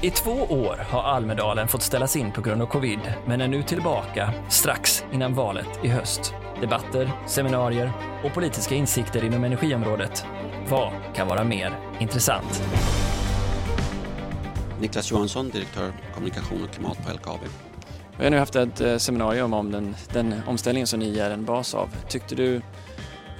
[0.00, 3.62] I två år har Almedalen fått ställas in på grund av covid, men är nu
[3.62, 6.34] tillbaka strax innan valet i höst.
[6.60, 7.92] Debatter, seminarier
[8.24, 10.24] och politiska insikter inom energiområdet.
[10.68, 12.62] Vad kan vara mer intressant?
[14.80, 17.40] Niklas Johansson, direktör kommunikation och klimat på LKAB.
[18.18, 21.44] Vi har nu haft ett eh, seminarium om den, den omställningen som ni är en
[21.44, 21.88] bas av.
[22.08, 22.60] Tyckte du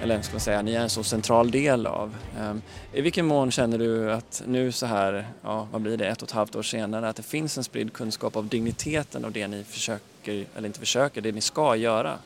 [0.01, 2.15] eller ska man säga, ni är en så central del av.
[2.39, 2.61] Ehm,
[2.93, 6.27] I vilken mån känner du att nu så här, ja vad blir det, ett och
[6.27, 9.63] ett halvt år senare, att det finns en spridd kunskap av digniteten och det ni
[9.63, 12.17] försöker, eller inte försöker, det ni ska göra?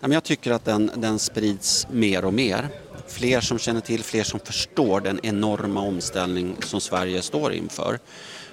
[0.00, 2.68] Jag tycker att den, den sprids mer och mer.
[3.06, 7.98] Fler som känner till, fler som förstår den enorma omställning som Sverige står inför.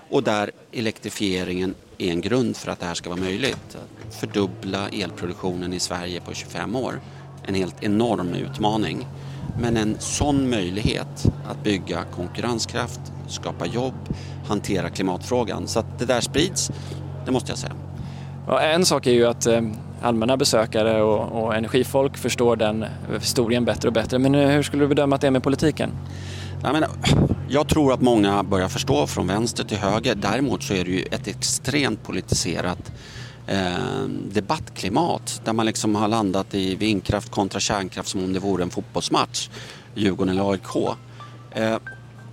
[0.09, 3.77] Och där elektrifieringen är en grund för att det här ska vara möjligt.
[4.19, 7.01] Fördubbla elproduktionen i Sverige på 25 år
[7.49, 9.07] en helt enorm utmaning.
[9.61, 13.93] Men en sån möjlighet att bygga konkurrenskraft, skapa jobb,
[14.47, 15.67] hantera klimatfrågan.
[15.67, 16.71] Så att det där sprids,
[17.25, 17.73] det måste jag säga.
[18.47, 19.61] Ja, en sak är ju att eh,
[20.01, 22.85] allmänna besökare och, och energifolk förstår den
[23.19, 24.19] historien bättre och bättre.
[24.19, 25.91] Men eh, hur skulle du bedöma att det är med politiken?
[26.63, 26.89] Jag, menar,
[27.49, 30.15] jag tror att många börjar förstå från vänster till höger.
[30.15, 32.91] Däremot så är det ju ett extremt politiserat
[33.49, 38.63] eh, debattklimat där man liksom har landat i vindkraft kontra kärnkraft som om det vore
[38.63, 39.49] en fotbollsmatch,
[39.95, 40.97] Djurgården eller AIK.
[41.51, 41.77] Eh,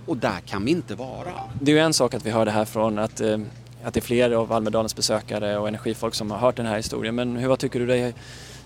[0.05, 1.33] och där kan vi inte vara.
[1.61, 3.39] Det är ju en sak att vi hör det här från att, eh,
[3.83, 7.15] att det är fler av Almedalens besökare och energifolk som har hört den här historien.
[7.15, 8.13] Men hur, vad tycker du dig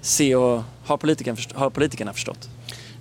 [0.01, 2.49] se och har, politiken, har politikerna förstått?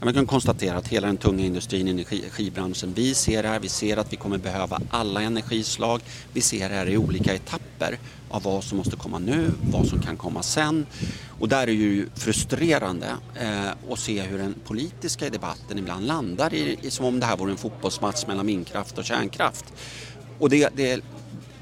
[0.02, 3.96] Man kan konstatera att hela den tunga industrin, energibranschen, vi ser det här, vi ser
[3.96, 6.00] att vi kommer behöva alla energislag.
[6.32, 7.98] Vi ser det här i olika etapper
[8.30, 10.86] av vad som måste komma nu, vad som kan komma sen.
[11.40, 13.06] Och där är det ju frustrerande
[13.40, 17.36] eh, att se hur den politiska debatten ibland landar i, i, som om det här
[17.36, 19.64] vore en fotbollsmatch mellan vindkraft och kärnkraft.
[20.38, 21.04] Och det, det,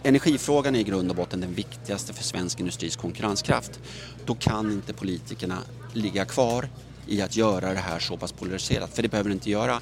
[0.02, 3.80] energifrågan är i grund och botten den viktigaste för svensk industris konkurrenskraft.
[4.26, 5.58] Då kan inte politikerna
[5.92, 6.68] ligga kvar
[7.08, 9.80] i att göra det här så pass polariserat, för det behöver det inte göra.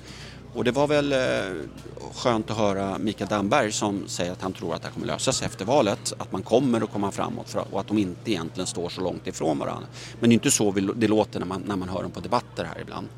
[0.54, 1.18] Och det var väl eh,
[2.14, 5.42] skönt att höra Mikael Damberg som säger att han tror att det här kommer lösas
[5.42, 9.00] efter valet, att man kommer att komma framåt och att de inte egentligen står så
[9.00, 9.86] långt ifrån varandra.
[10.20, 12.64] Men det är inte så det låter när man, när man hör dem på debatter
[12.64, 13.08] här ibland.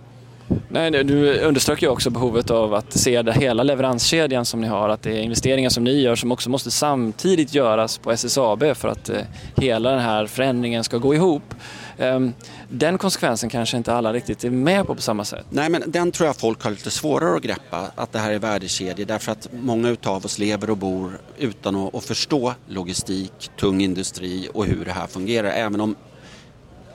[0.69, 4.89] Nej, du underströk ju också behovet av att se det hela leveranskedjan som ni har,
[4.89, 8.89] att det är investeringar som ni gör som också måste samtidigt göras på SSAB för
[8.89, 9.21] att eh,
[9.57, 11.55] hela den här förändringen ska gå ihop.
[11.99, 12.33] Ehm,
[12.69, 15.47] den konsekvensen kanske inte alla riktigt är med på på samma sätt.
[15.51, 18.39] Nej, men den tror jag folk har lite svårare att greppa, att det här är
[18.39, 24.49] värdekedjor därför att många utav oss lever och bor utan att, förstå logistik, tung industri
[24.55, 25.49] och hur det här fungerar.
[25.49, 25.97] Även om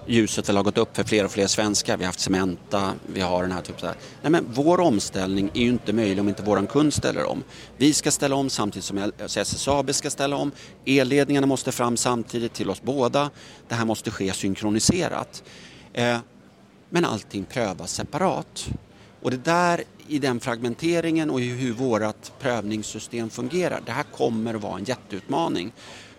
[0.07, 1.97] ljuset väl har gått upp för fler och fler svenskar.
[1.97, 3.95] Vi har haft Cementa, vi har den här typen av...
[4.21, 7.43] Nej men vår omställning är ju inte möjlig om inte våran kund ställer om.
[7.77, 10.51] Vi ska ställa om samtidigt som SSAB alltså ska ställa om.
[10.85, 13.29] Elledningarna måste fram samtidigt till oss båda.
[13.67, 15.43] Det här måste ske synkroniserat.
[15.93, 16.17] Eh,
[16.89, 18.67] men allting prövas separat.
[19.21, 24.53] Och det där i den fragmenteringen och i hur vårt prövningssystem fungerar, det här kommer
[24.53, 25.71] att vara en jätteutmaning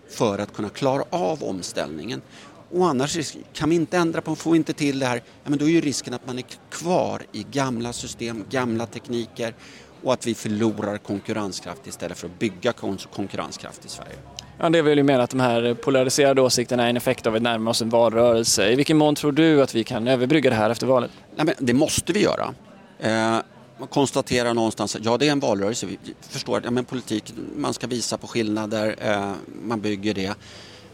[0.08, 2.22] för att kunna klara av omställningen.
[2.70, 5.58] Och annars kan vi inte ändra på, får vi inte till det här, ja, men
[5.58, 9.54] då är ju risken att man är kvar i gamla system, gamla tekniker
[10.02, 12.72] och att vi förlorar konkurrenskraft istället för att bygga
[13.12, 14.16] konkurrenskraft i Sverige.
[14.58, 17.42] Ja, det vill ju mena att de här polariserade åsikterna är en effekt av att
[17.42, 18.72] närma oss en valrörelse.
[18.72, 21.10] I vilken mån tror du att vi kan överbrygga det här efter valet?
[21.36, 22.54] Nej, men det måste vi göra.
[22.98, 23.36] Eh,
[23.78, 25.86] man konstaterar någonstans att ja, det är en valrörelse.
[25.86, 29.32] Vi förstår att ja, men politik, man ska visa på skillnader, eh,
[29.62, 30.34] man bygger det.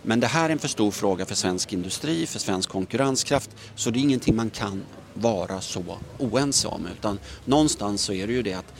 [0.03, 3.50] Men det här är en för stor fråga för svensk industri, för svensk konkurrenskraft.
[3.75, 4.83] Så det är ingenting man kan
[5.15, 6.87] vara så oense om.
[6.99, 8.75] Utan någonstans så är det ju det att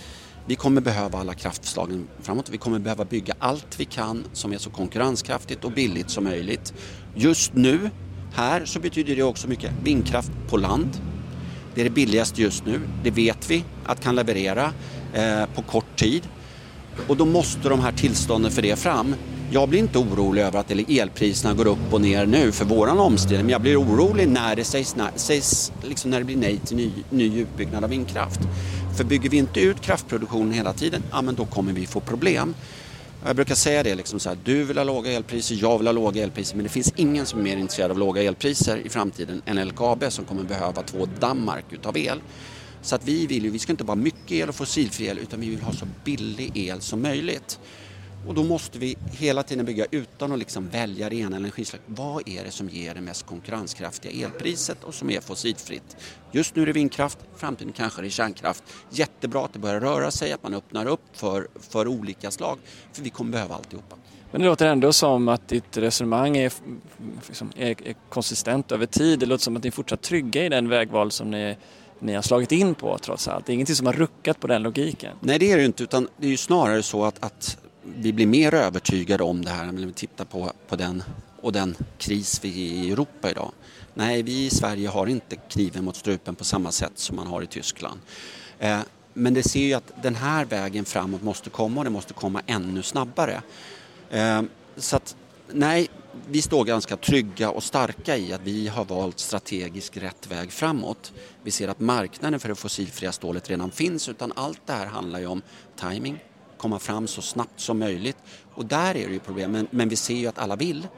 [0.47, 2.51] vi kommer behöva alla kraftslagen framåt.
[2.51, 6.75] Vi kommer behöva bygga allt vi kan som är så konkurrenskraftigt och billigt som möjligt.
[7.15, 7.91] Just nu,
[8.35, 10.89] här, så betyder det också mycket vindkraft på land.
[11.75, 14.73] Det är det billigaste just nu, det vet vi att kan leverera
[15.15, 16.23] eh, på kort tid.
[17.09, 19.15] Och då måste de här tillstånden för det fram.
[19.53, 23.47] Jag blir inte orolig över att elpriserna går upp och ner nu för våran omställning,
[23.47, 26.91] men jag blir orolig när det sägs, sägs liksom när det blir nej till ny,
[27.11, 28.41] ny utbyggnad av vindkraft.
[28.97, 32.55] För bygger vi inte ut kraftproduktionen hela tiden, ja men då kommer vi få problem.
[33.27, 35.93] Jag brukar säga det, liksom så här, du vill ha låga elpriser, jag vill ha
[35.93, 39.43] låga elpriser, men det finns ingen som är mer intresserad av låga elpriser i framtiden
[39.47, 42.21] än LKAB som kommer behöva två Danmark utav el.
[42.83, 45.19] Så att vi vill ju, vi ska inte bara ha mycket el och fossilfri el
[45.19, 47.59] utan vi vill ha så billig el som möjligt.
[48.27, 51.87] Och då måste vi hela tiden bygga utan att liksom välja det ena energislaget.
[51.87, 55.97] Vad är det som ger det mest konkurrenskraftiga elpriset och som är fossilfritt?
[56.33, 58.65] Just nu är det vindkraft, framtiden kanske det är kärnkraft.
[58.91, 62.59] Jättebra att det börjar röra sig, att man öppnar upp för, för olika slag,
[62.93, 63.97] för vi kommer behöva alltihopa.
[64.33, 66.53] Men det låter ändå som att ditt resonemang är,
[67.27, 69.19] liksom, är, är konsistent över tid.
[69.19, 71.57] Det låter som att ni är fortsatt trygga i den vägval som ni
[72.03, 73.47] ni har slagit in på trots allt.
[73.47, 75.16] Det är ingenting som har ruckat på den logiken.
[75.21, 78.27] Nej det är det inte utan det är ju snarare så att, att vi blir
[78.27, 81.03] mer övertygade om det här när vi tittar på, på den
[81.41, 83.53] och den kris vi är i Europa idag.
[83.94, 87.42] Nej, vi i Sverige har inte kniven mot strupen på samma sätt som man har
[87.42, 88.00] i Tyskland.
[88.59, 88.80] Eh,
[89.15, 92.42] men det ser ju att den här vägen framåt måste komma och det måste komma
[92.47, 93.42] ännu snabbare.
[94.10, 94.42] Eh,
[94.77, 95.16] så att
[95.53, 95.88] nej,
[96.28, 101.12] vi står ganska trygga och starka i att vi har valt strategiskt rätt väg framåt.
[101.42, 105.21] Vi ser att marknaden för det fossilfria stålet redan finns utan allt det här handlar
[105.21, 105.42] ju om
[105.77, 106.18] timing,
[106.60, 108.16] komma fram så snabbt som möjligt
[108.54, 110.89] och där är det ju problem men, men vi ser ju att alla vill.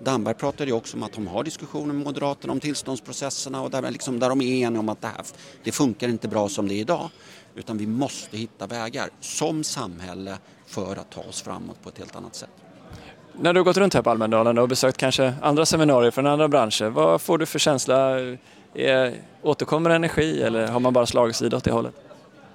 [0.00, 3.90] Damberg pratade ju också om att de har diskussioner med Moderaterna om tillståndsprocesserna och där,
[3.90, 5.24] liksom, där de är eniga om att det här
[5.64, 7.10] det funkar inte bra som det är idag.
[7.54, 12.16] Utan vi måste hitta vägar som samhälle för att ta oss framåt på ett helt
[12.16, 12.50] annat sätt.
[13.40, 16.48] När du har gått runt här på Almedalen och besökt kanske andra seminarier från andra
[16.48, 18.20] branscher, vad får du för känsla?
[18.74, 21.94] Är, återkommer energi eller har man bara slagsida åt det hållet?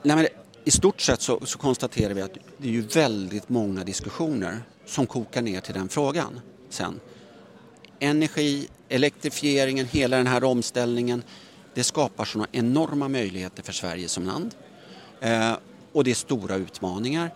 [0.03, 0.27] Nej, men
[0.65, 5.05] i stort sett så, så, konstaterar vi att det är ju väldigt många diskussioner som
[5.05, 6.39] kokar ner till den frågan
[6.69, 6.99] sen.
[7.99, 11.23] Energi, elektrifieringen, hela den här omställningen,
[11.73, 14.55] det skapar sådana enorma möjligheter för Sverige som land.
[15.19, 15.53] Eh,
[15.93, 17.33] och det är stora utmaningar.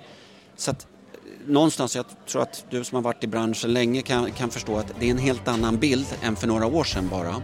[0.56, 4.32] Så att eh, någonstans, jag tror att du som har varit i branschen länge kan,
[4.32, 7.42] kan förstå att det är en helt annan bild än för några år sedan bara.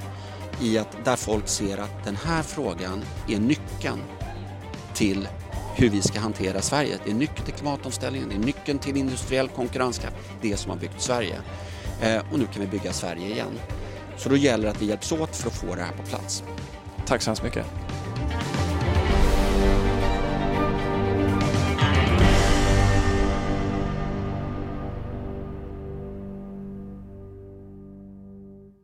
[0.61, 4.01] I att där folk ser att den här frågan är nyckeln
[4.93, 5.27] till
[5.75, 6.97] hur vi ska hantera Sverige.
[7.05, 11.01] Det är nyckeln till klimatomställningen, det är nyckeln till industriell konkurrenskraft, det som har byggt
[11.01, 11.35] Sverige.
[12.01, 13.59] Eh, och nu kan vi bygga Sverige igen.
[14.17, 16.43] Så då gäller det att vi hjälps åt för att få det här på plats.
[17.05, 17.65] Tack så hemskt mycket.